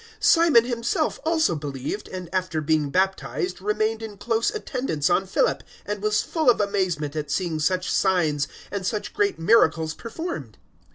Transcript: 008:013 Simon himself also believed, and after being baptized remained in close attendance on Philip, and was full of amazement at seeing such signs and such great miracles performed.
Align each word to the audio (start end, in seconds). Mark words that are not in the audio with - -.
008:013 0.01 0.07
Simon 0.25 0.65
himself 0.65 1.19
also 1.23 1.55
believed, 1.55 2.07
and 2.07 2.27
after 2.33 2.59
being 2.59 2.89
baptized 2.89 3.61
remained 3.61 4.01
in 4.01 4.17
close 4.17 4.49
attendance 4.49 5.11
on 5.11 5.27
Philip, 5.27 5.61
and 5.85 6.01
was 6.01 6.23
full 6.23 6.49
of 6.49 6.59
amazement 6.59 7.15
at 7.15 7.29
seeing 7.29 7.59
such 7.59 7.91
signs 7.91 8.47
and 8.71 8.83
such 8.83 9.13
great 9.13 9.37
miracles 9.37 9.93
performed. 9.93 10.57